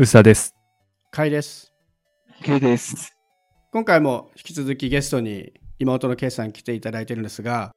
[0.00, 0.54] 薄田です。
[1.10, 1.72] かいです。
[2.44, 3.16] K です。
[3.72, 7.72] 今回も引き続きゲストに妹の K さん来ていただいてるんですが、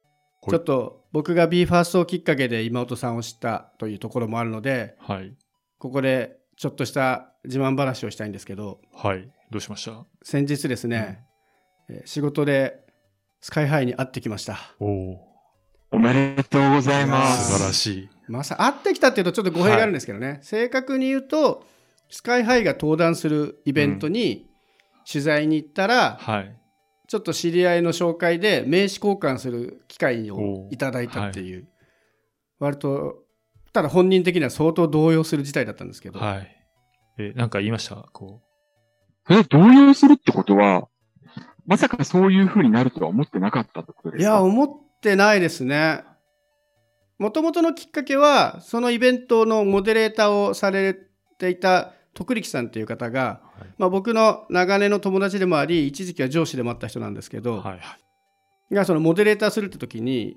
[0.46, 5.34] いちょっと僕が BE:FIRST をきっかけで妹さんを知ったというところもあるので、はい。
[5.80, 9.28] ここでちょっとした自慢話をしたいんですけど、はい。
[9.50, 10.06] どうしました？
[10.22, 11.24] 先日ですね、
[11.88, 12.84] えー仕事で
[13.40, 14.60] スカイハイに会ってきました。
[14.78, 15.18] おお
[15.90, 17.50] おめでとうございまー、す。
[17.54, 18.08] 素晴らしい。
[18.28, 21.66] まさ会ってきたっていうとちょっと語弊があるんですけどね、正確に言うと、
[22.12, 24.46] スカイハイが登壇するイベントに
[25.10, 26.58] 取材に行ったら、はい。
[27.08, 31.66] ちょっと知り合いの紹介で名刺交換する機会をいただいたっていう、
[32.58, 33.16] 割と、
[33.72, 36.56] ただ本人的には相当動揺する事態だったんですけど、はい。
[37.18, 37.96] え、なんか言いました？
[38.12, 38.42] こ
[39.30, 40.88] え、動揺するってことは、
[41.64, 44.30] まさかそういう風になるとは思ってなかったってことですか？
[44.30, 44.68] いや、思っ
[45.00, 46.04] てないですね。
[47.18, 50.94] もともとのきっかけは、そのイベントのモデレーターをされ
[51.38, 57.80] ていた徳力さんという方が、はいまあ、僕の長年の友達でもあり、一時期は上司でもあった人なんですけど、はいはい。
[58.74, 60.36] がそのモデレーターするって時に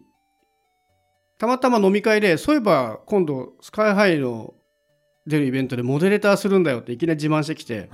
[1.37, 4.53] たまたま飲み会でそういえば今度スカイハイの
[5.25, 7.89] 出るイベントでモデレーターするんだよっていきなり自慢してきて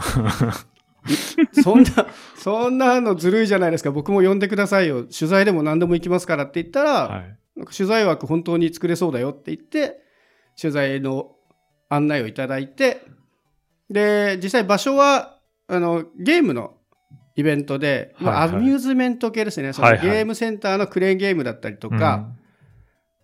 [1.64, 1.90] そんな
[2.38, 7.38] そんなのずるいじゃないですか僕も呼んでくださいよ取材でも何でも行きますからって言ったら、はい。
[7.56, 10.02] なんか取材枠本当に作れそうだよって言って
[10.60, 11.36] 取材の
[11.90, 13.02] 案内をいただいて
[13.92, 16.76] で実際場所はあのゲームの
[17.36, 18.58] イベントで、まあはいはい。
[18.58, 19.74] アミューズメント系ですね。
[19.74, 20.08] そのはいはい。
[20.08, 22.28] ゲームセンターのクレーンゲームだったりとか、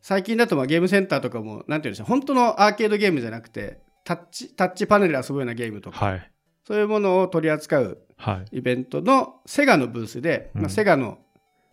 [0.02, 6.32] 最近だとまあゲームセンターとかもなんていうんでしょう本当のアーケードゲームじゃなくてタッチタッチパネルで遊ぶようなゲームとか、はい。
[6.66, 8.58] そういうものを取り扱うはい。
[8.58, 10.62] イベントのセガのブースで、うん。
[10.64, 11.20] まあ、セガの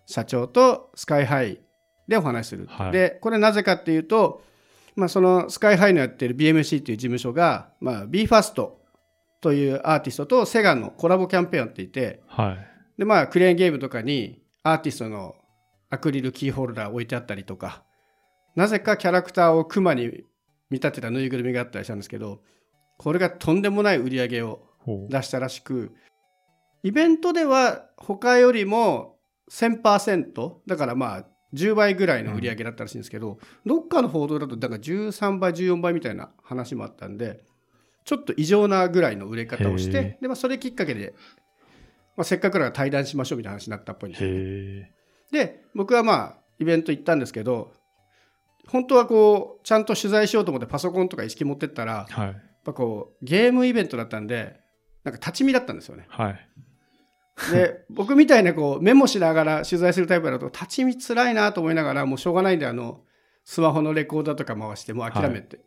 [0.07, 1.61] 社長とスカイハイ
[2.07, 2.93] でお話しする、はい。
[2.93, 4.43] でこれなぜかっていうと、
[4.95, 8.69] まあ、そのスカイハイのやってる BMC という事務所が、まあ、BE:FIRST
[9.45, 12.67] というアーティストとセガのコラボキャンペーンをやっていてはい。
[12.97, 15.35] で、まあ、クレーンゲームとかにアーティストの
[15.91, 17.85] アクリルキーホルダー置いてあったりとか
[18.57, 20.25] なぜかキャラクターをクマに
[20.71, 22.41] 見立てたぬいぐるみがあったりしたんですけど
[22.97, 24.63] これがとんでもない売り上げを
[25.11, 25.93] 出したらしく
[26.83, 29.17] イベントでは他よりも
[29.51, 37.45] 1000%だからまあ10倍ぐらいの売り上げだったらしいんですけど、どっかの報道だとだから13倍14倍みたいな話もあったんで
[38.05, 41.15] ちょっと異常なぐらいの売れ方をしへてで、まあ、それきっかけで、
[42.17, 44.93] まあ、せっかくだから対談しましょうみたいな話になったっぽいんですよねへ
[45.33, 47.73] で僕はまあイベント行ったんですけど
[48.69, 52.13] 本当はこうちゃんと取材しようと思ってパソコンとか意識持ってったらえ。
[52.13, 52.27] はい。
[52.29, 54.59] やっぱこうゲームイベントだったんで
[55.05, 56.07] なんか立ち見だったんですよね。
[56.09, 56.49] はい。
[57.53, 63.03] で 僕みたいなこうメモしながら取材するタイプだと立ち見つらいなと思いながらもうしょうがないんであの
[63.45, 65.59] スマホのレコーダーとか回してもう諦めて、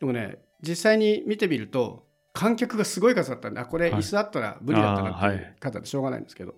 [0.00, 4.00] でもね実際に見てみると観客がすごい数だったんであこれはい。
[4.00, 6.54] 椅子あったら無理だったなっていう方でしょうがないんですけど、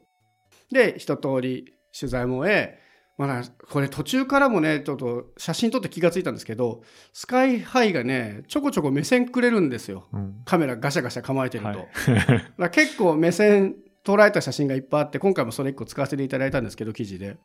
[0.72, 2.78] で一通り取材も終え
[3.18, 10.06] まだこれ途中からもねちょっと写真撮って気がついたんですけどスカイハイがねちょこちょこ目線くれるんですよ。
[10.12, 10.42] うん。
[10.44, 11.68] カメラガシャガシャ構えてると。
[11.70, 12.70] はい。
[12.70, 17.38] 結構目線捉えた写真がいっぱいあって今回もそれ1個使わせていただいたんですけど記事で。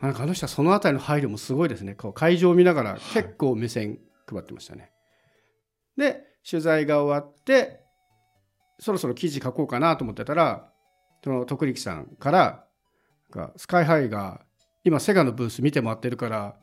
[0.00, 1.94] なんかあの人はその辺りの配慮もすごいですね。
[1.94, 4.90] こう会場を見ながら結構目線配ってましたね、
[5.96, 7.80] で取材が終わって
[8.78, 10.70] そろそろ記事書こうかなと思ってたら
[11.24, 12.64] その徳力さんから
[13.34, 14.42] なんかスカイハイが
[14.84, 16.56] 今セガのブース見て回ってるから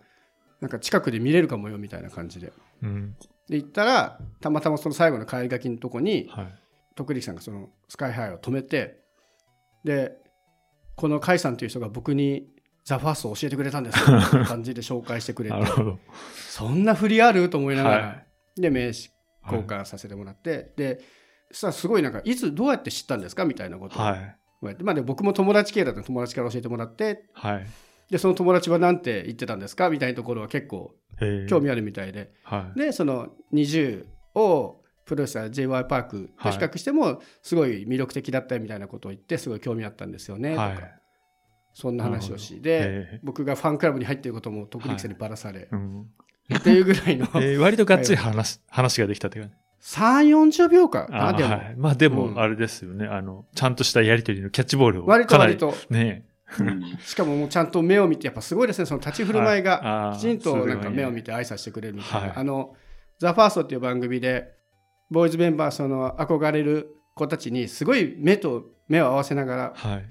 [0.62, 3.16] なんか近くで見れるかもよみたいな感じでうん。
[3.50, 6.56] で行ったらたまたまその最後の帰り書きのとこにはい。
[6.96, 9.00] 徳力さんがそのスカイハイを止めて
[9.84, 10.14] で
[10.96, 12.48] この甲斐さんという人が僕に
[12.86, 15.58] 「ザ・ファーストを教えてくれたんですよ」みたいな感じで紹介してくれて。
[16.38, 17.50] そんな振りある？
[17.50, 18.24] と思いながら、は
[18.56, 19.10] で名刺
[19.46, 21.02] 交換させてもらって、で
[21.52, 24.38] そしたらすごいなんかいつどうやって知ったんですかみたいなことを言はい。
[24.82, 27.68] まあ、で僕も友達系だったら友達から教えてもらってはい。
[28.10, 30.96] でその友達は何て言ってたんですかみたいなところは結構。
[31.48, 32.80] 興味あるみたいで、はい。
[32.80, 34.06] でその20
[34.36, 40.76] をプロレスラー j y パークと比較してもすごい魅力的だったみたいなことを言ってすごい興味あったんですよねとか、はい。
[41.74, 42.80] そんな話をしへで
[43.14, 43.20] え。
[43.24, 46.08] 僕がファンクラブに入っていることも徳力さんにばらされ、うん。
[46.56, 47.28] っていうぐらいの。
[47.36, 49.56] えー割とがっつり話、話ができたって感じ。
[49.82, 51.76] 3 4 0秒かなでも、はい。
[51.78, 52.14] まあでうん。
[52.14, 53.06] も、あれですよね。
[53.06, 55.08] あの、ちゃんとしたやりとりのキャッチボールを。
[55.08, 55.74] 割と割と。
[55.90, 56.26] ね。
[56.60, 56.84] うん。
[57.04, 58.86] しかももうちゃんと目を見てやっぱすごいですね。
[58.86, 62.38] その立ち振る舞いがきちんとなんか目を見て挨拶してくれるみたいな、はい。
[62.38, 62.76] あの
[63.20, 64.54] 「ザ・ファーストっていう番組で
[65.10, 70.06] ボーイズメンバーその憧れる子たちにすごい目と目を合わせながらはい。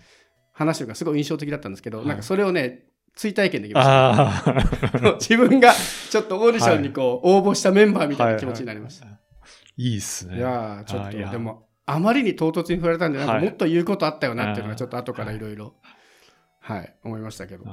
[0.54, 2.06] 話してるのがすごい印象的だったんですけど、はい。
[2.08, 5.14] なんかそれをね追体験できました。
[5.20, 5.72] 自分が
[6.10, 9.06] ちょっとオーディションにこう応募したメンバーみたいな気持ちになりました、
[9.76, 10.36] いいっすね。
[10.38, 13.44] いやーちょっとでもあまりに唐突に振られたんでなんかはい。
[13.44, 15.74] もっと言うことあったよなっていうのがちょっと後からいろいろ
[16.60, 17.64] はい思いましたけど。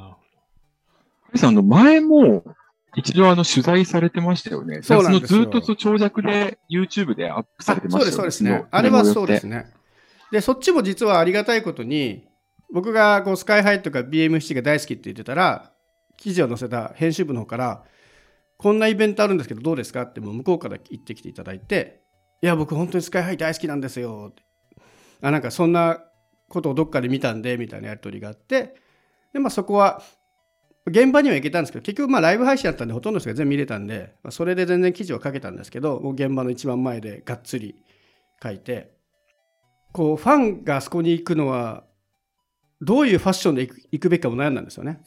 [1.36, 2.44] さん、あの、前も、
[2.96, 4.82] 一度あの、取材されてましたよね。
[4.82, 5.44] そうなんですよ。
[5.44, 8.12] そのずっとそう長尺で YouTube でアップされてましたよね。
[8.12, 8.66] そうですそうですね。
[8.72, 9.58] あれはそうですね。
[9.58, 9.74] ね
[10.32, 12.28] でそっちも実はありがたいことに
[12.74, 15.72] 僕がこうスカイハイとか BMC が大好きって言ってたら
[16.18, 17.84] 記事を載せた編集部の方から
[18.58, 20.02] こんなイベントあるんですけどどうですか？
[20.04, 22.02] ってもう向こうから言ってきていただいて
[22.42, 24.30] いや僕本当にスカイハイ大好きなんですよ。
[24.32, 24.44] って
[25.22, 26.04] あなんかそんな
[26.48, 28.76] ことをどっかで見たんでみたいなやり取りがあって
[29.34, 30.02] でまあそこは
[30.88, 37.84] 現場には行けたんですけど結局まあライブ配信だったんでほとんどの人が全部見れたんで、まあ、それで全然記事を書けたんですけどもう現場の一番前でがっつり
[38.42, 38.98] 書いて
[39.92, 41.84] こうファンがあそこに行くのは
[42.82, 45.02] どういうファッションで行く行くべきかも悩んだんですよね。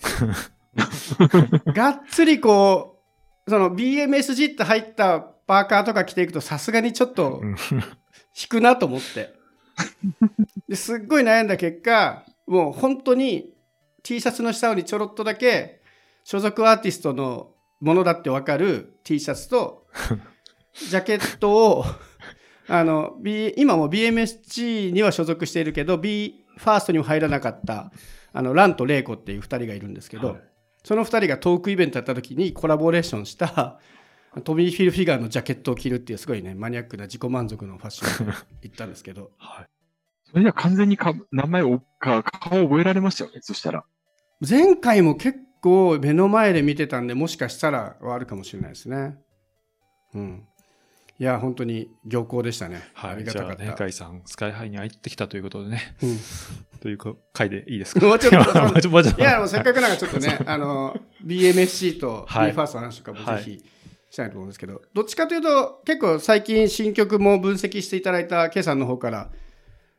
[1.74, 3.02] がっつりこ
[3.46, 7.56] うその BMSG って入ったパーカーとか着ていくとさすがにちょっとうん
[8.34, 9.34] 引くなと思って
[10.69, 13.52] ですっごい悩んだ結果もう本当に
[14.02, 15.80] T シャツの下にちょろっとだけ
[16.24, 19.86] 所属アーティストのものだってわかる T シャツと
[20.74, 21.84] ジャケットを
[22.69, 27.93] あの、B、今も BMSG には所属しているけど B ファーストにも入らなかった
[28.32, 30.41] あのランとレイコっていう2人がいるんですけど、はい
[30.85, 33.79] その2人がトークイベントやった時にコラボレーションした
[34.43, 38.32] トミー・フィルフィガーのジャケットを着るっていうすごいねマニアックな自己満足のファッションで
[38.62, 39.67] 行ったんですけど はい。
[40.25, 43.41] それじゃ完全にか名前をか、顔を覚えられましたよね。
[43.43, 43.85] そしたら。
[44.41, 49.17] 前回も結構目の前で見てたんでもしかしたらはあるかもしれないですね
[50.15, 50.47] うん
[51.22, 53.19] いや本当に良好でしたね、あはい。
[53.19, 56.19] りがたかった、じゃあね、カイさん、スカイハイに入ってきたということでね、うん。
[56.82, 56.98] という
[57.32, 58.04] 回でいいですか？
[58.04, 58.58] もうちょっと。
[58.60, 59.20] もうちょもうちょっと。
[59.20, 62.52] いや、もうせっかくなんかちょっとね、 あの、BMSC とはい。
[62.52, 63.64] BE:FIRST の話とかもぜひ
[64.10, 69.30] したいと思うんですけど、どっちかというと、結構最近新曲も分析していただいた K さんの方から、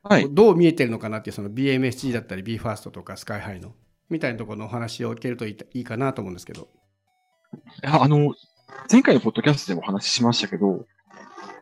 [0.03, 0.27] はい。
[0.29, 3.73] どう見えてるのかなっていう、その BMSG だったり BE:FIRST とか SKYHI の、
[4.09, 6.67] みたいなところのお話を受けるといいいいかなと思うんですけど。
[7.81, 8.33] いやあの、
[8.91, 10.85] 前回のポッドキャストでもお話ししましたけど、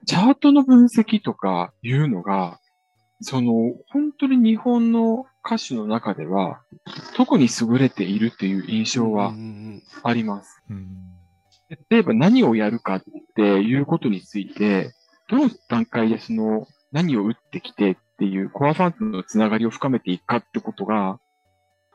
[0.05, 2.59] チャートの分析とかいうのが、
[3.21, 6.61] その、本当に日本の歌手の中では、
[7.15, 9.33] 特に優れているっていう印象うんは
[10.03, 10.61] あります。
[10.69, 11.11] うん
[11.89, 13.03] 例えば何をやるかっ
[13.35, 14.93] ていうことについて、
[15.29, 21.19] どの段階でその何を打ってきてっていうコアファンとのつながりを深めていくかってことが、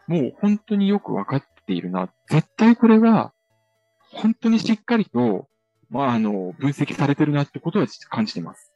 [0.06, 2.08] もう本当によくわかっているな。
[2.30, 3.32] 絶対これが、
[4.12, 5.46] 本当にしっかりと、
[5.90, 8.72] まあ、あの、分析されてるなってことは感じてます。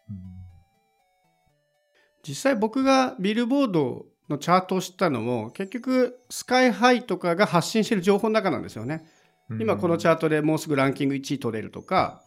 [2.26, 9.04] 実際僕がビルボードのチャートを知ったのも、結局、SKYHI とかが発信している情報の中なんですよね。
[9.58, 12.22] 今このチャートでもうすぐランキング1位取れるとか、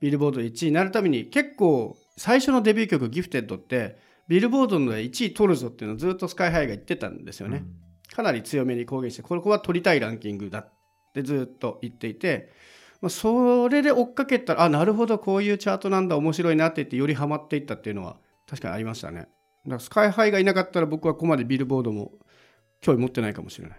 [0.00, 7.64] ビルボード1位になるために結構最初のデビュー曲ギフテッドってビルボードの1位取るぞっていうのをずっとスカイハイが言ってたんですよね。
[8.14, 10.72] かなり強めに公言して、ここは取りたいランキングだっ
[11.14, 12.52] てずっと言っていて、
[13.00, 18.16] まあ、それで追っかけたら、あ、なるほど、こういうチャートなんだ、面白いなって言ってよりハマっていったっていうのは
[18.48, 19.20] 確かにありましたね。
[19.20, 19.30] だか
[19.66, 22.12] らスカイハイがいなかったら僕はここまでビルボードも
[22.80, 23.78] 興味持ってないかもしれない。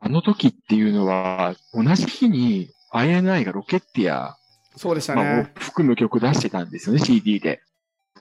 [0.00, 4.36] あの時っていうのは、同じ日に INI がロケッティア、
[4.76, 5.44] そうでしたまあ。
[5.58, 7.60] 含む曲出してたんですよね、CD で。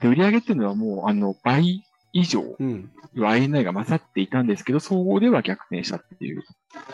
[0.01, 2.91] で、売り上げっていうのはもう、あの、倍以上、うん。
[3.15, 6.43] INI が勝っていたんですけど、総合では逆転したっていう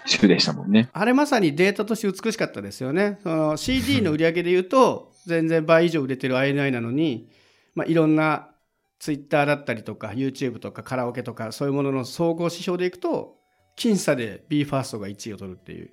[0.05, 0.89] 週でしたもんね。
[0.93, 3.19] あれまさにデータとして美しかったですよね。
[3.23, 7.29] その CD の売り上げで言うと、全然倍以上売れてる INI なのに、
[7.75, 8.49] まあ、いろんな
[8.99, 13.35] Twitter だったりとか YouTube とかカラオケとかそういうものの総合指標でいくと、
[13.77, 15.91] 僅差で BE:FIRST が1位を取るっていう。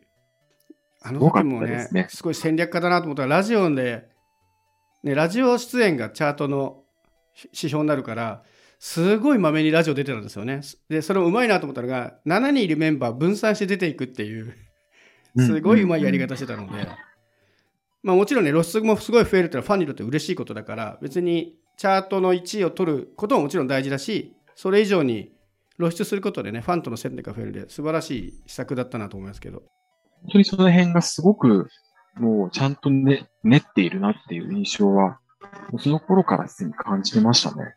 [1.04, 4.08] あの時もねすねすごい戦略家だなと思ったら、ラジオで、
[5.02, 6.84] ね、ラジオ出演がチャートの
[7.34, 8.42] 指標になるから、
[8.84, 10.60] すごいまめにラジオ出てたんですよね。
[10.88, 14.56] で、それもうまいなと思ったのが、7人いるメンバー分散して出ていくっていう。
[15.38, 16.88] すごいうまいやり方してたので、
[18.02, 25.30] まあもちろんね、露出もすごい増えるっていうのはファンにとって嬉しいことだから、別にチャートの1位を取ることももちろん大事だし、それ以上に
[25.78, 29.62] 露出することでね、ファンとの戦略が増えるんで、素晴らしい施策だったなと思いますけど。
[30.22, 31.68] 本当にその辺がすごく、
[32.16, 35.20] もうちゃんとね、練っているなっていう印象は、
[35.78, 37.74] その頃からすでに感じてましたね。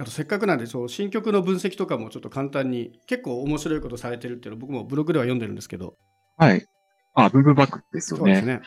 [0.00, 5.96] あとせっかくなんで、そう、新曲の分析とかもちょっと簡単に、結構面白いことされてるっていうのを僕もブログでは読んでるんですけど、
[6.38, 6.64] はい。
[7.12, 8.22] あ、ブーブーバックですよね。
[8.22, 8.62] そうですね。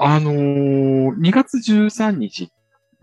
[0.00, 2.50] あのー、2月13日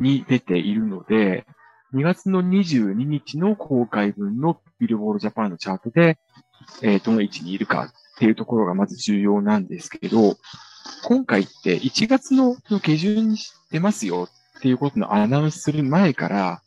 [0.02, 1.46] に出ているので、
[1.94, 6.18] 2月の22日の公開分のビルボードジャパンのチャートで、
[6.82, 10.36] えーどの位置にいるかっていうところがまず重要なんですけど、
[11.06, 13.38] 今回って1月の下旬に
[13.72, 16.62] 出ますよっていうことのアナウンスする前から、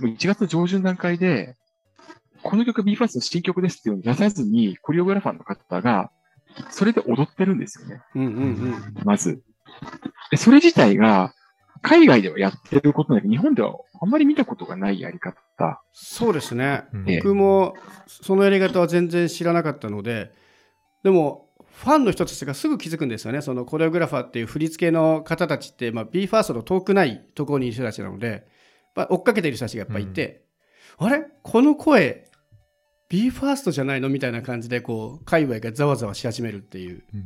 [0.00, 1.56] 1月の上旬段階で、
[2.42, 6.10] この曲 BE:FIRST の新曲ですっていうのを出さずに、コリオグラファーの方が、
[6.70, 8.02] それで踊ってるんですよね。
[8.14, 8.94] うんうんうん。
[9.04, 9.42] まず。
[10.30, 11.34] で、それ自体が、
[11.82, 15.82] 海外ではやってることだけど、日本ではあんまり見たことがないやり方。
[15.92, 16.84] そうですね。
[17.22, 17.74] 僕も
[18.06, 20.32] そのやり方は全然知らなかったので、
[21.04, 23.42] でも、ファンの人たちがすぐ気づくんですよね。
[23.42, 28.46] そのコレオグラファーっていう振り付けの方たちって、まあ、BE:FIRST の遠くないところにいる人たちなので、
[28.96, 30.42] まあ、追っかけている人たちがやっぱいて、
[30.98, 31.24] あれ？
[31.42, 32.28] この声、
[33.10, 34.08] BE:FIRST じゃないの？
[34.08, 37.04] みたいな感じで、こう、界隈がざわざわし始めるっていう。
[37.14, 37.22] うん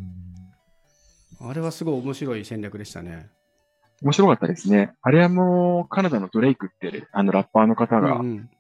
[1.43, 3.31] あれはすごい面白い戦略でしたね。
[4.03, 4.93] 面白かったですね。
[5.01, 8.51] あれはもう、カナダのドレイクって、あのラッパーの方がう、ん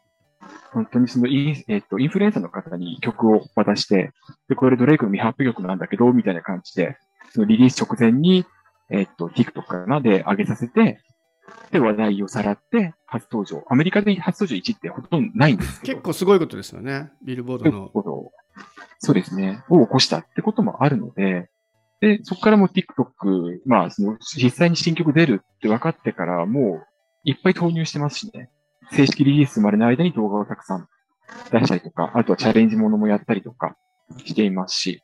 [0.73, 4.13] 本当にそのイン、えっと、インフルエンサーの方に曲を渡して、
[4.49, 6.97] で、これドレイクの未発表曲なんだけど、みたいな感じで、
[7.35, 8.47] そのリリース直前に、
[8.89, 11.03] えっと、TikTok かなで上げさせて、
[11.71, 13.65] で、話題をさらって、初登場。
[13.69, 15.81] アメリカで初登場1ってほとんどないんです。
[15.83, 17.11] 結構すごいことですよね。
[17.23, 17.89] ビルボード結の。
[17.89, 18.33] 構、
[18.99, 21.49] そうですね、を起こしたってこともあるので、
[22.01, 26.87] で、そこからもう TikTok、まあ、その、実際に新曲出るって分かってから、もう、
[27.25, 28.49] いっぱい投入してますしね。
[28.93, 30.89] 正式リリースまでの間に動画をたくさん
[31.53, 33.77] 出したりとか、あとはチャレンジものもやったりとか
[34.25, 35.03] していますし。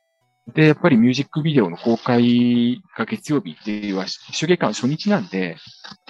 [0.53, 4.05] で、やっぱりミュージックビデオの公開が月曜日っていうのは、
[4.37, 5.57] 手芸館初日なんで、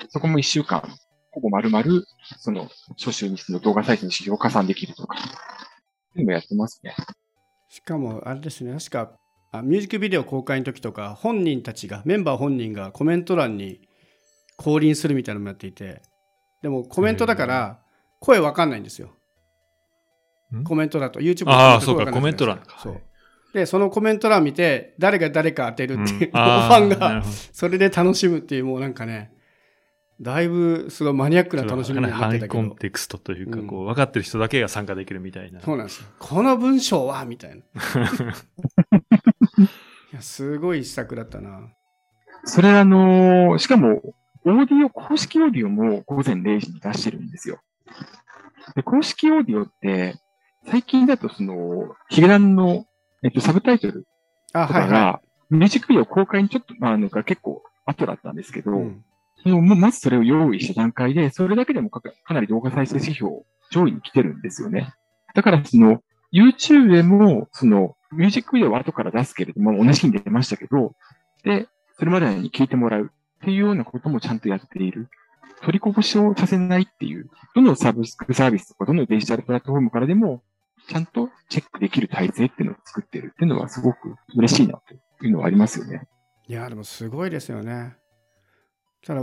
[0.10, 0.84] そこも一週間、
[1.32, 2.04] ほぼ丸々、
[2.40, 6.96] その、初週にその動画サイトに指標を加算できるとか、っていうのもやってますね。
[7.70, 9.12] しかもあれですね確か
[9.52, 13.82] あミュージックビデオ公開の時とか本人たちがメンバー本人がコメント欄に
[14.56, 16.02] 降臨するみたいなのもやっていて
[16.62, 17.80] でもコメントだから
[18.20, 19.10] 声わかんないんですよ。
[20.56, 20.64] ん？
[20.64, 22.80] コメントだと YouTube ああ、だとそうか、コメント欄か。
[22.82, 23.02] そう
[23.54, 29.32] でそのコメント欄見て誰が誰か当てるっていう、うんフ あァンがそれで楽しむっていうもうなんかね
[30.20, 35.62] だいぶすごいマニアックな楽しみになってたけどコンテクストというか、うんこう、分かってる人だけが参加できるみたいな。
[35.62, 36.08] そうなんですよ。
[36.18, 37.58] この文章はみたいな。
[37.62, 37.62] い
[40.14, 41.70] や、すごい一作だったな。
[42.46, 44.02] それあのーしかも、
[44.46, 47.60] オーディオ、公式オーディオも午前0時に出してるんですよ。
[48.76, 50.16] で、公式オーディオって、
[50.66, 52.86] 最近だとその、ヒゲダンの、
[53.24, 54.06] えっと、サブタイトル
[54.54, 58.74] あ、とかはいはが、ミュージックビデオ公開にちょっと、まあ、なんか結構後だったんですけど、い。
[58.74, 59.04] うん
[59.44, 64.94] そのままずそれを用意した段階で、それだけでもかかなり動画再生指標上位に来てるんですよね。
[65.36, 66.02] だからその、
[66.34, 70.94] YouTube でも、その、ミュージックビデオは後から出すけれども、同じ日に出ましたけど、
[71.44, 75.10] で、それまでに聞いてもらうっていうようなこともちゃんとやっている。
[75.62, 80.44] 取りこぼしをさせないっていう、どのサブスクサービスとか、どのデジタルプラットフォームからでも、
[80.88, 84.80] ちゃんとチェックできる体制っていうのを作ってるっていうのはすごく嬉しいな
[85.20, 86.08] というのはありますよね。
[86.48, 87.96] いや、でもすごいですよね。
[89.06, 89.22] ただ、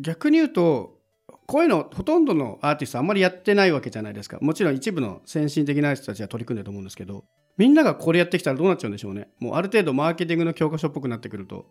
[0.00, 0.98] 逆に言うと、
[1.46, 4.38] こういうのほとんどのアーティストあんまりやってないわけじゃないですか。
[4.40, 7.24] もちろん一部の先進的な人たちは取り組んでると思うんですけど、
[7.56, 9.28] みんながこれやってきたらどうなっちゃうんでしょうね。
[9.40, 11.66] もうある程度マーケティングの教科書っぽくなってくると。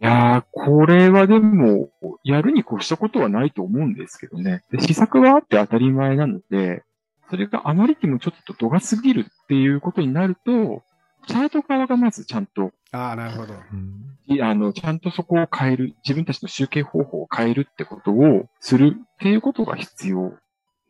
[0.00, 1.90] いやー、これはでも、
[2.22, 4.62] やるに越したことはないと思うんですけどね。
[4.70, 6.84] で試作があって当たり前なので、
[7.30, 10.82] それがあまりにもちょっと度が過ぎるっていうことになると、
[11.26, 13.54] チャート側がまずちゃんと、ああ、なるほど。
[13.54, 20.34] うんいあの、ちゃんとそこを変える、自分たちの集計方法を変えるってことをするっていうことが必要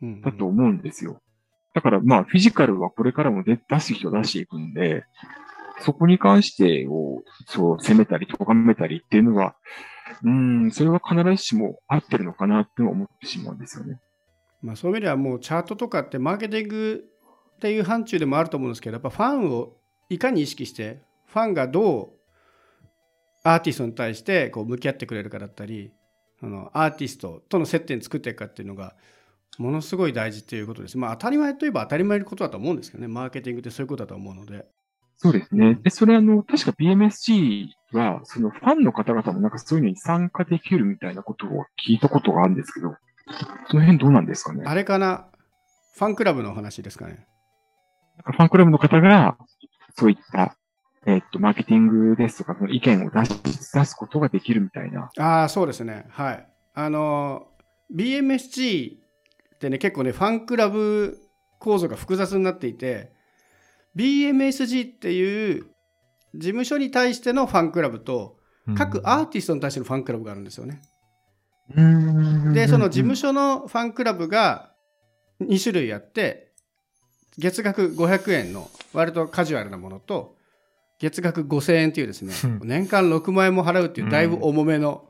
[0.03, 1.21] うんだと思うんですよ。
[1.75, 5.05] だからまあ、フィジカルはこれからも出出す人出していくんで、
[5.81, 9.55] そこに関してを、そう、攻めたり、咎めたりっていうのは、
[10.25, 14.01] うん、それは必ずしも合ってるのかなって思ってしまうんですよね。
[14.63, 17.05] まあ、そういう意味ではもうチャートとかってマーケティング
[17.57, 19.77] っていう範疇でもあると思うんですけどやっぱファンを
[20.09, 22.09] いかに意識してファンがどう
[23.45, 25.93] アーティストに対してこう向き合ってくれるかだったり
[26.43, 28.95] あのアーティストとの接点作っていくかっていうのが
[29.59, 30.97] ものすごい大事っていうことです。
[30.97, 34.67] まあ当たり前といえば当たり前のことだと思うんですけどねマーケティングってそういうことだと思うので。
[35.21, 35.75] そうですね。
[35.83, 42.95] で、それあの、確か BMSG は、そのファンの方々もなんかそういうのに参加できるみたいなことを聞いたことがあるんですけど、
[43.71, 44.63] その辺どうなんですかね？
[44.67, 45.29] あれかな？
[45.95, 47.27] ファンクラブの話ですかね？
[48.17, 49.37] なんかファンクラブの方が、
[49.97, 50.57] そういった、
[51.07, 55.11] えっと、マーケティングですとか、その意見を出し、出すことができるみたいな。
[55.19, 56.07] ああ、そうですね。
[56.11, 56.49] はい。
[56.75, 57.49] あの、
[57.95, 61.19] BMSG ってね、結構ね、ファンクラブ
[61.59, 63.13] 構造が複雑になっていて、
[63.97, 65.65] BMSG っていう
[66.35, 68.37] 事務所に対してのファンクラブと、
[68.77, 70.83] 各アーティストに対してのファンクラブがあるんですよね。
[71.75, 74.73] で、その事務所のファンクラブが
[75.41, 76.53] 2種類あって、
[77.39, 80.37] 月額500円の割とカジュアルなものと、
[80.99, 82.69] 月額5000円っていうですねうん。
[82.69, 85.09] 年間6万円も払うっていうだいぶ重めの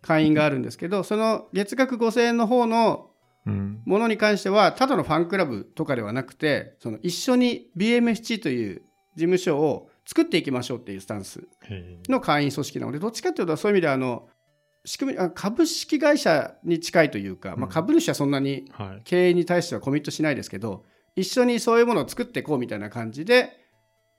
[0.00, 3.10] 会員があるんですけど、その月額5000円の方の
[3.46, 3.82] うん。
[3.86, 8.82] ものに関してはただのファンクラブとかではなくてその一緒に BMSG という
[9.16, 14.28] 事務所を作っていきましょうっていうスタンスへの会員組織なのでどっちかというとそういう意味ではあの
[14.88, 18.72] 仕組みあ株式会社に近いというか、まあ、うん株主はそんなに。
[19.04, 23.50] 経営に対してはコミットしないですけど一緒にそういうものを作っていこうみたいな感じで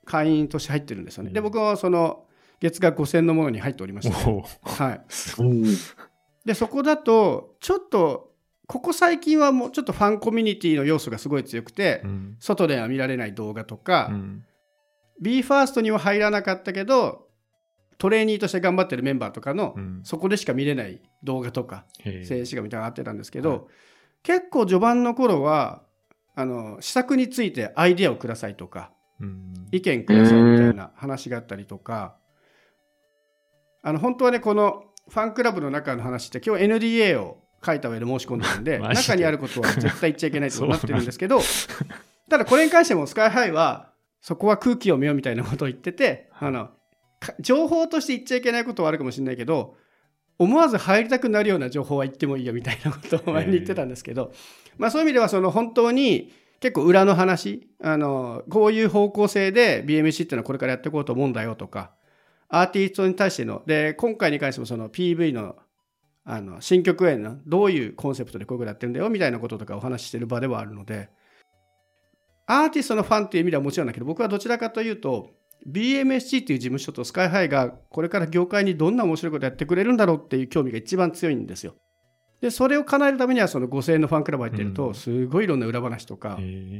[0.05, 1.31] 会員として入ってるんですよね。
[1.31, 2.25] でうん僕はその
[2.59, 4.15] 月額5000のものに入っておりまして。
[4.15, 5.01] はい、
[5.39, 5.63] うん。
[6.45, 8.31] でそこだとちょっと
[8.67, 12.37] ここ最近はもうちょっとファンコミュニティの要素がすごい強くて、うん。
[12.39, 14.45] 外では見られない動画とか、うん
[15.21, 17.27] BE:FIRST には入らなかったけど
[17.99, 20.01] トレーニーとして頑張ってるメンバーとかの、うん。
[20.03, 23.59] そこでしか見れない動画とか静止画みたいなのがあってたんですけど、はい
[24.21, 25.83] 結構序盤の頃は
[26.35, 28.91] あの施策についてアイデアをくださいとか
[29.21, 29.53] うん。
[29.71, 32.17] 意見くださいみたいな話があったりとか、
[33.81, 41.39] あの本当はねこのファンクラブの中の話って今日 NDA を書いた上で申し込んでるんで 中にあることは絶対言っちゃいけないとなってるんですけど
[42.29, 43.91] ただこれに関してもスカイハイは
[44.21, 46.78] そこは空気を見ようみたいなことを言っててあのか
[47.39, 49.75] 情報として言っちゃいけないことはあるかもしれないけど
[50.37, 54.31] 思わず入りたくなるような情報は言ってもいいよみたいなことを前に言ってたんですけど、
[54.77, 61.91] まあ、そういう意味ではその本当に結構裏の話あのこういう方向性で BMC っていうのはこれからやっていこうと思うんだよとか
[62.47, 65.55] アーティストに対してので今回に関してもその PV の
[66.25, 71.09] あの新曲へのどういうコンセプトでこういうことやってるんだよみたいなこととかお話ししてる場ではあるので
[72.45, 75.31] アーティストのファンっていう意味ではもちろんだけど僕はどちらかというと
[75.67, 81.75] BMSG っていう事務所とスカイハイがこれから業界にどんな面白いことやってくれるんだろうっていう興味が一番強いんですよ。
[82.41, 86.39] でそれを叶えるためにはその5000円のファンクラブ入ってるとうんすごいいろんな裏話とか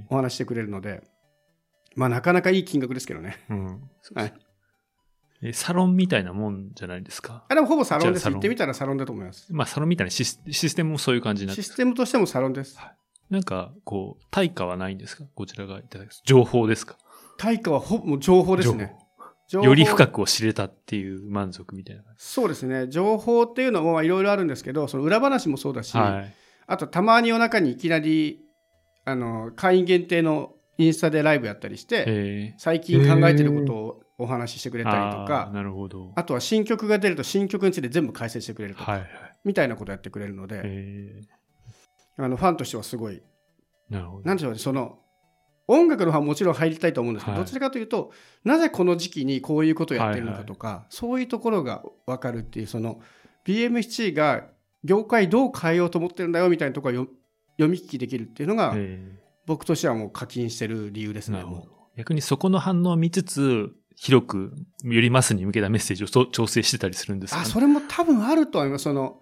[0.10, 1.04] お話してくれるので
[1.96, 3.38] まあなかなかいい金額ですけどね。
[3.50, 3.66] うん。
[4.16, 4.34] はい
[5.42, 7.46] えサロンみたいなもんじゃないですか？
[7.50, 8.30] あでもほぼサロンです。
[8.30, 9.48] 行ってみたらサロンだと思います。
[9.54, 12.78] まあ、サロンみたいなシスシステムもそういう感じになってシステムとしてもサロンです。
[13.30, 15.24] なんか、こう、対価はないんですか？
[15.36, 16.10] こちらがいただく。
[16.26, 16.98] 情報ですか？
[17.40, 18.94] 対価はほぼ情報ですね。
[19.50, 22.88] より深くを知れたっていう満足みたいな感そうですね。
[22.88, 25.98] 情報っていうのもまあいろいろあるんですけど、その裏話もそうだし、じ。
[25.98, 26.34] はい。
[26.68, 28.42] あとたまに夜中にいきなり
[29.06, 36.12] あの会員限定のインスタでライブやったりして、え最近考えてることをお話ししてくれー、たりとか、なるほど。
[36.16, 39.10] あとは新曲が出ると新曲について全部解説してくれるとか、はいはい。
[39.46, 41.22] みたいなことやってくれるので、え
[42.18, 43.22] あのファンとしてはすごい、ー、
[43.90, 44.26] なるほど。
[44.26, 45.00] なんでしょうね、その
[45.72, 47.46] 音楽のファンももちろん入りたいと思うんですけど、はい。
[47.46, 48.12] どちらかというと、
[48.44, 53.02] なぜこの時期にこういうことをやってるのかとか、そういうところが分かるっていう、その
[53.46, 54.48] BMC が
[54.84, 57.08] 業界どう変えようと思ってるんだよみたいなところがよ
[57.58, 59.00] 読み聞きできるっていうのが、え。
[59.46, 61.44] 僕としてはもう課金してる理由ですー、ね。
[61.98, 64.54] 逆にそこの反応を見つつ、広く、
[64.84, 68.84] よりマスに向けたメッセージを調整してたりするんですか、あ、ね、それも多分あると思います。
[68.84, 69.22] その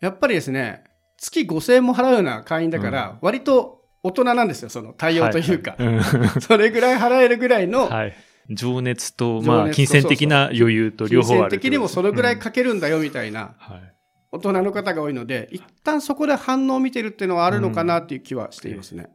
[0.00, 0.84] やっぱりですね、
[1.18, 3.75] 月5000円も払うような会員だから、割と
[4.06, 5.74] 大人なんですよ、その対応というか。
[5.78, 8.14] はいはい それぐらい払えるぐらいの、うんはい。
[8.50, 13.92] 情熱と、まあ、金銭的な余裕と両方ある金銭的にもそのぐらいうんかけるんだよみたいなはい。
[14.30, 19.08] 大人の方が多いので、一旦そこで反応を見てるっていうのはあるのかなっていう気はしていますね。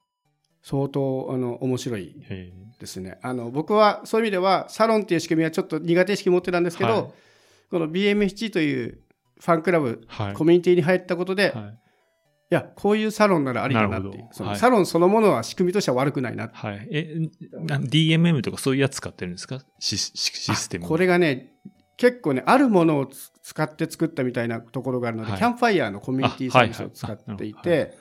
[0.64, 3.18] 相当あの面白いえですね。
[3.22, 7.06] あの僕はそういう意味ではサロンっていう仕組みはちょっと苦手意識持ってたんですけど、はい
[7.72, 9.00] この BMHG という
[9.40, 10.06] ファンクラブ。
[10.36, 11.54] コミュニティに入ったことで。
[12.54, 14.28] やこういうサロンならありかなっていう。
[14.32, 16.88] そのサロンそのものは仕組みとしては悪くないなはい。
[16.92, 17.16] え、
[17.54, 19.62] な DMM とかそういうやつ使ってるんですか？
[19.80, 20.88] シスシシステム。
[20.88, 21.54] これがね
[21.98, 25.40] 結構ねあるものをつ使って作ったみたいなところがあるので、はい。
[25.40, 27.98] キャンファイヤーのコミュニティサービスを使っていて、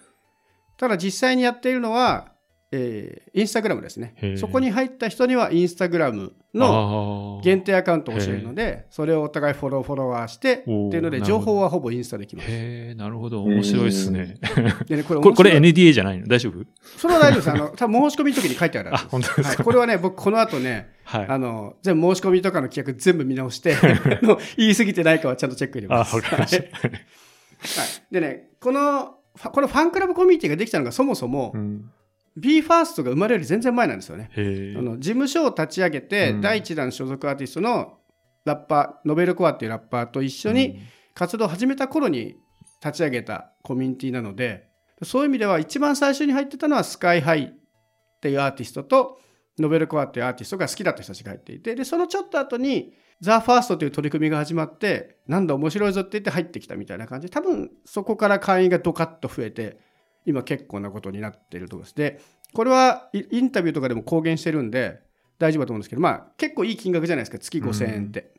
[0.76, 2.32] ただ実際にやっているのは、
[2.72, 4.14] えーインスタグラムですね。
[4.36, 12.94] そこに入った人にはインスタグラムのの限定アカウントを教えるのでそれをお互いフォローフォロワーしてっていうので情報はほぼインスタできます。
[12.96, 13.42] なるほど。
[13.44, 14.36] 面白いですね。
[14.86, 16.26] でねこれこれ、NDA じゃないの？
[16.26, 16.64] 大丈夫？
[16.96, 17.50] それは大丈夫です。
[17.50, 21.26] あの多分申し込みの時に書いてあるあ、本当ですはい、か、これはね僕この後ねはい。
[21.28, 23.76] あの全部申し込みとかの規約全部見直して
[24.56, 26.16] 言い過ぎてないかはちゃんとチェック入れあ、ます。
[26.16, 26.78] わかりました。
[26.78, 26.92] はい。
[28.10, 31.90] でねこのファこのファンクラブコミュニティができたのがそもそも、うん。
[32.38, 34.30] BE:FIRST が生まれるより全然前なんですよね。
[34.78, 34.82] あ。
[34.82, 37.98] の事務所を立ち上げて、うん第一弾所属アーティストの
[38.44, 40.80] ラッパーノベルコアっていうラッパーと一緒に
[41.14, 42.36] 活動を始めた頃に
[42.82, 44.70] 立ち上げたコミュニティなので
[45.02, 49.20] そういう意味では一番最初に入ってたのはスカイハイっていうアーティストと
[49.58, 59.78] ノベルコアっていうアーティストが好きだった人たちが入っていてでそのちょっと後にザ・ファーストという取り組みが始まってなんだ面白いぞって言って入ってきたみたいな感じで多分そこから会員がドカッと増えて
[60.26, 61.94] 今結構なことになっているところです。
[61.94, 62.20] で
[62.52, 65.00] これはイインタビューとかでも公言してるんで
[65.38, 68.32] 大丈夫だと思うんですけど、まあ結構いい金額じゃないですか、月5000円って。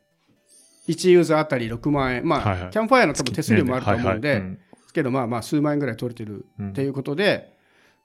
[0.88, 2.26] 1ユーザーあたり6万円。
[2.26, 2.70] まあ、はいはい。
[2.70, 4.58] キャンプファイアの多分手数料もあると思うんで、はいはいで
[4.92, 7.56] すけどまあまあ数万円ぐらい取れてるうんっていうことで、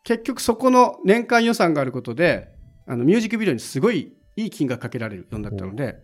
[0.04, 2.50] 結局そこの年間予算があることで、
[2.88, 5.98] あのミュージックビデオにすごいいい金額かけられるようになったので、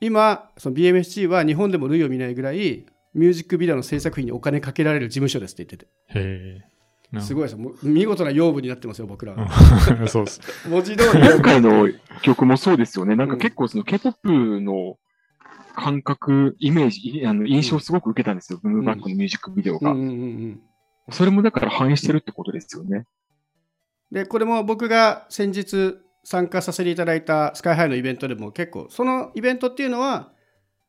[0.00, 6.75] 今、その BMSG は日本でも類を見ないぐらい、ミュージックビデオの制作費にお金かけられる事務所ですって言ってて。
[7.20, 9.36] すごいです見事な養分になってますよ、僕ら
[10.08, 10.40] そうです。
[10.68, 11.28] 文字通り。
[11.28, 11.88] 今回の
[12.22, 13.16] 曲もそうですよね。
[13.16, 14.98] なんか結構その K-POP の
[15.76, 18.58] 感覚、イメージ、いあの印象をすごく受けたんですよ。
[18.62, 19.94] ブームバックのミュージックビデオが。
[21.12, 23.04] それもだから反映してるってことですよね。
[24.10, 30.32] で、これも僕が先日参加させていただいたスカイハイのイベントでも結構、そのイベントっていうのは、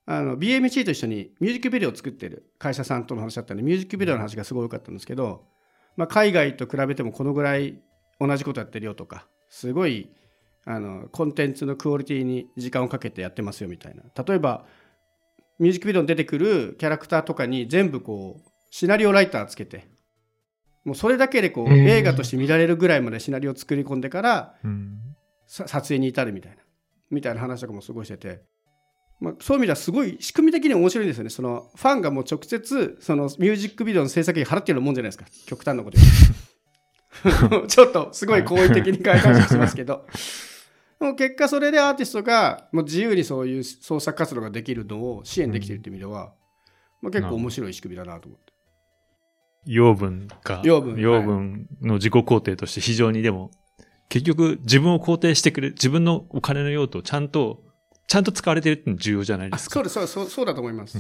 [0.06, 5.46] あの BMC と一緒にミュージックビデオを作ってる会社さんとの話だったんで、ミュージックビデオの話がすごい多かったんですけど、
[5.98, 7.82] まあ、海外と比べてもこのぐらい
[8.20, 10.10] 同じことやってるよとか、すごい
[10.64, 14.04] あのコンテンツのクオリティに時間をかけてやってますよみたいな。
[14.24, 14.66] 例えば、
[15.60, 19.88] ミュージックビデオに出てくるキャラクターとかに全部こう、シナリオライターつけて、
[20.86, 24.56] もうそれだけでこう、映画として見られるぐらいまでシナリオを作り込んでから
[25.48, 26.58] 撮影に至るみたいな
[27.10, 28.42] みたいな話とかもすごいしてて、
[29.20, 40.06] まあ、そういう意味ではすごい仕組み的に面白いんですよねそのファンがもう直接そのミュージックビデオの制作費払ってるもんじゃないですか極端なこと言うと ちょっとすごい好意的に解釈してますけど
[41.00, 46.34] でも結果それでアーティストがもう自由にそういう創作活動ができるのを支援できてるっていう意味では、
[47.02, 48.54] まあ、結構面白い仕組みだなと思って。
[49.68, 50.62] 養分か。
[50.64, 53.52] 養分養分の自己肯定として非常にでも、
[54.10, 57.64] 結局自分を肯定してくれる、自分のお金の用途をちゃんと、
[58.08, 59.82] ちゃんと使われてるって重要じゃないですか。
[59.82, 60.98] あそうですそうそうそうだと思います。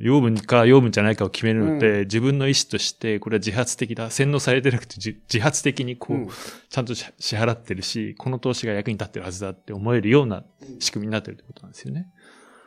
[0.00, 4.10] 養分か養分じゃないかを決めるのって、自分の意思として、これは自発的だ。
[4.10, 6.28] 洗脳されてなくて自自発的にこう、うん
[6.68, 10.44] ちゃんと支支払ってるし、この投資が役に立ってるはずだって思えるような
[10.78, 12.08] 仕組みになってるってことなんですよね。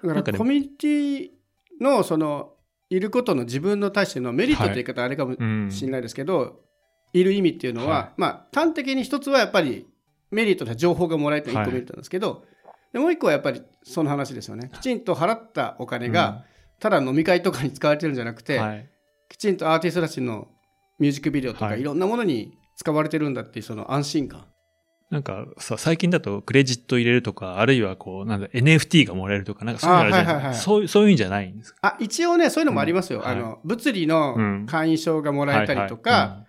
[0.03, 1.29] だからねコミュニティ
[1.79, 2.53] のその
[2.89, 5.71] いることの自分の対してのメリットって言い方はあれかもうん。
[5.71, 6.61] しれないですけど、
[7.13, 9.87] い、る意味っていうのは、はいまあ端的に一つはやっぱり
[10.31, 12.43] メリットとして情報がもらえた一個はいメリットなんですけど、
[12.93, 14.69] でもう一個はやっぱりその話ですよね。
[14.71, 16.45] きちんと払ったお金が、
[16.79, 18.89] ただ飲み会とかに使われてるんじゃなくて、はい。
[19.29, 20.47] きちんとアーティストたちの
[20.99, 21.81] ミュージックビデオとか、はい。
[21.81, 24.45] い、ろんなものに使われてるんだっていうその安心感。
[25.09, 30.33] なんかさ、最近だとクレジット入れるとか、あるいはこう、なんだ、NFT がもらえるとか、なんかそういうのあるじゃない？
[30.33, 30.55] あはいはいはい。
[30.55, 31.79] そういう、そういうんじゃないんですか？
[31.81, 36.45] あ一応ねそういうのもありますよ、うんあの物理の会員証がもらえたりとか、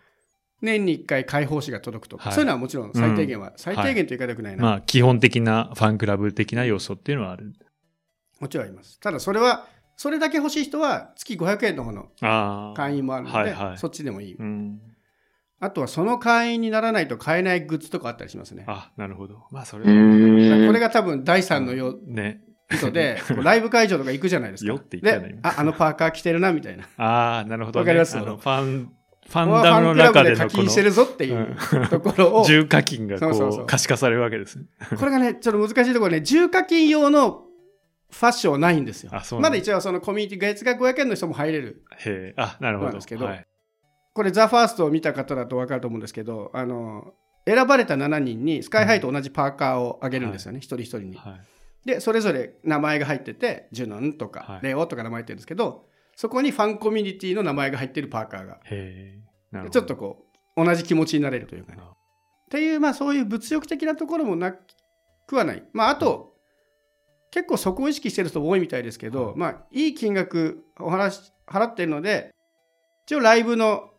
[0.64, 2.32] 年に1回開放誌が届くとか、はい。
[2.34, 7.52] そういうのはもちろん最低限は、最低限という言い方よくないな、うんまあ、基本的なファンクラブ的な要素っていうのはある。
[8.40, 8.98] もちろんあります。
[9.00, 12.08] ただそれはそれだけ欲しい人は月500円の方の。
[12.74, 13.78] 会員もあるので、はいはい。
[13.78, 14.80] そっちでもいい、うん。
[15.60, 18.64] あとはその会員にならないと買えないグッズとかあったりしますね。
[18.66, 19.44] あ、なるほど。
[19.50, 22.42] まあ、それこれが多分第3のよね。
[22.72, 24.68] 意図で ライブ会場とか行くじゃないですか。
[24.68, 26.84] よって言ったよねでああのパーカー着てるなみたいな。
[26.96, 27.82] ああ、なるほど、ね。
[27.82, 28.18] わかります？
[28.18, 28.92] あの、ファン、
[29.28, 31.56] ファフンダムの中で課のこ金してるぞっていう
[31.88, 34.66] ところをの、 重課金がこう、可視化されるわけですね。
[34.98, 37.44] これがね、ちょっと難しいところね、重課金用の
[38.10, 39.10] ファッションはないんですよ。
[39.40, 41.82] まだ一応そのコミュニティ月額500円の人も入れる。
[41.98, 42.92] へえ、あ、なるほど。
[42.92, 43.46] ですけどはい。
[44.12, 47.14] これ、ザ・ファーストを見た方だと分かると思うんですけど、あの、
[47.46, 51.16] 選ばれた7人にスカイハイと同じパーカーをあげるんですよね、一人一人に。
[51.16, 51.40] はい。
[51.84, 58.60] で、それぞれ名前が入ってて、ジュノンとか、はいレオとか名前入ってるんですけど、そこにファンコミュニティの名前が入ってるパーカーが。
[58.64, 59.18] へえ。
[59.50, 61.78] なるほどちょっとこう、同じ気持ちになれるというかね。
[61.80, 61.96] あっ
[62.50, 64.54] ていう、まあそういう物欲的なところもな
[65.26, 65.64] くはない。
[65.72, 66.34] まああと、
[67.30, 72.32] 結構そこを意識してる人多いみたいですけど、はいまあいい金額を払ってるので、
[73.06, 73.90] 一応ライブの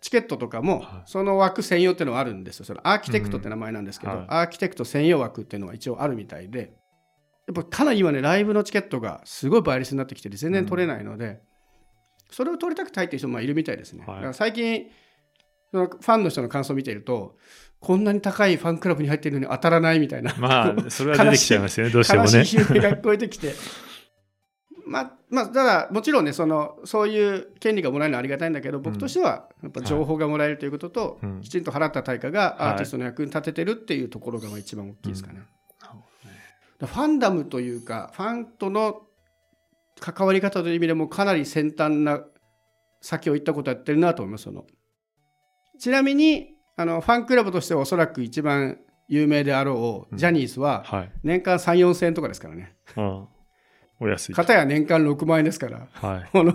[0.00, 2.66] チケットとかもはいその枠専用っていうのはあるんですよ。
[2.66, 6.74] そのアーキテクトって名前なんですけど、うんはいアーキテクト専用枠っていうのは一応あるみたいで、
[7.48, 11.40] やっぱかなり今ね、ライブのチケットがすごい倍率になってきてて全然取れないので、
[12.30, 14.04] それを取りたくて入ってる人もいるみたいですね。
[14.06, 14.86] はいだから最近、
[15.70, 17.36] そのファンの人の感想を見ていると、
[17.80, 22.44] こんなに高いファンクラブに入ってるのに当たらないみたいな、まあ、 それは出てきちゃいますよね、どうしても悲ね。
[22.44, 23.54] しい悲鳴が聞こえてきて。
[24.86, 35.40] まあ、まあ、ただ、もちろんね、その、そういう権利がもらえるのはありがたいんだけど、僕としては、やっぱ情報がもらえるということと、うんきちんと払った対価がはいアーティストの役に立ててるっていうところがまあ一番大きいですかね。
[35.40, 35.57] うん
[36.80, 39.02] ファンダムというか、ファンとの
[40.00, 42.20] 関わり方という意味でもかなり先端な
[43.00, 44.44] 先を行ったことやってるなと思います。
[44.44, 44.64] その
[45.78, 51.12] ちなみにあのファンクラブとしてはおそらく一番有名であろう、うんジャニーズははい。
[51.24, 52.76] 年間3、4千円とかですからね。
[52.96, 53.28] うん。
[54.00, 54.34] お安い。
[54.34, 56.28] 片や年間6万円ですから、はい。
[56.30, 56.54] この、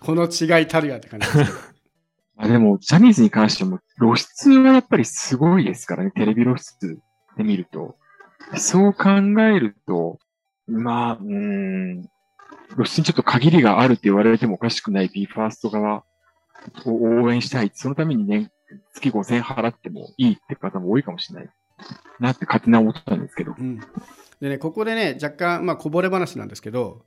[0.00, 1.74] この違いたるやって感じです。
[2.38, 6.98] あでも、ジャニーズに関しても露出はやっぱりすごいですからね、テレビ露出
[7.38, 7.96] で見ると。
[8.54, 9.10] そう考
[9.42, 10.18] えると、
[10.66, 12.08] まあ、うーん、
[12.74, 16.04] 露出にちょっと限りがあるって言われてもおかしくない BE:FIRST 側
[16.84, 17.70] を応援したい。
[17.74, 18.50] そのために年、
[18.94, 21.50] 月5000円払ってもいいって方も多いかもしれない
[22.18, 23.54] なって勝手に思ったんですけど。
[23.58, 23.80] うん、
[24.40, 27.04] でねここでね若干まあこぼれ話なんですけど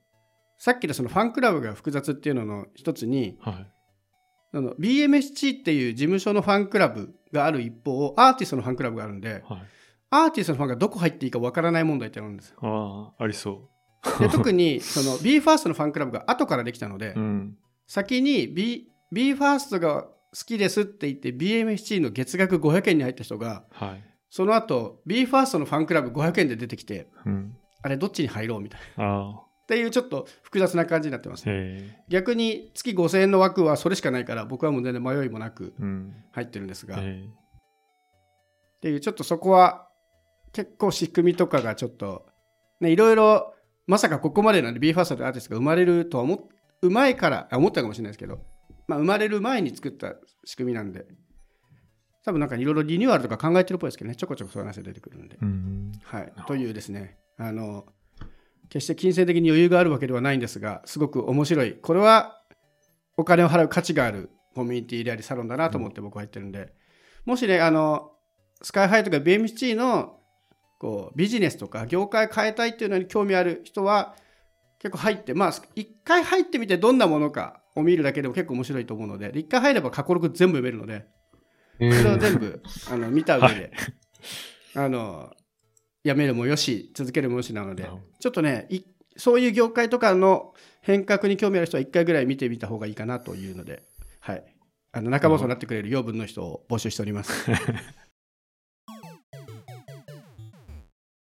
[0.57, 3.71] さっきのそのファンクラブが複雑っていうのの一つにはい。
[4.51, 9.61] あの BMSC っていう事務所のファンクラブがある一方アーティストのファンクラブがあるんではい。
[10.11, 13.69] アーティストのファンがどこ入っていいかわからない問題ってあるんですよああ、ありそ
[14.19, 17.19] で特にその BE:FIRST のファンクラブが後からできたので、う。
[17.19, 17.57] うん。
[17.87, 20.11] 先に B BE:FIRST が好
[20.45, 24.03] きですって言って BMSC の月額500円に入った人がはい。
[24.29, 27.57] その後 BE:FIRST のファンクラブ500円で出てきてうん。
[27.81, 29.45] あれどっちに入ろうみたいなっ。
[29.67, 32.03] ていうちょっと複雑な感じになってますへえ。
[32.07, 36.13] 逆に月5000円の枠はそれしかないから僕はもう全然迷いもなくうん。
[36.31, 37.27] 入ってるんですが、っえ
[38.81, 39.88] ていうちょっとそこは
[40.53, 42.25] 結構仕組みとかがちょっと
[42.79, 43.53] ねいろいろ
[43.87, 46.39] まさかここまでなんで BE:FIRST というアーティストが生まれるとは思っ
[46.81, 48.39] うまいからあ思ったかもしれないですけど、
[48.87, 51.05] まあ、生まれる前に作った仕組みなんで
[52.23, 55.91] 多分なんかいろいろリニューアルとか考えてるっぽいですけどねちょこちょこそういう話が出てくるんで、ん。
[56.03, 57.85] はい、というですねあの
[58.69, 61.73] 決して金銭的に余裕があるわけではないんですがすごく面白い。
[61.73, 62.41] これは
[63.17, 66.73] お金を払う価値があるコミュニティでありサロンだなと思って僕は言ってるんで、
[67.25, 68.11] もしねあの
[68.61, 70.18] スカイハイとか BMC の
[70.79, 74.15] こうビジネスとか業界変えたいっていうのに興味ある人は
[74.79, 81.05] 結構入ってまあ一回入ってみてどんなものかを見るだけでも結構面白いと思うので一回入れば過去録全部読めるので
[81.79, 83.71] えそれを全部 あの見た上で、
[84.75, 85.33] あの
[86.03, 87.89] やめるもよし続けるもよしなので
[88.19, 88.81] ちょっとねい
[89.17, 93.83] そういう業界とかの変革に興味ある人は1回ぐらい見てみた方がいいかなというので、
[94.21, 94.55] はい、
[94.93, 97.51] あの仲間となってくれる養分の人を募集しております。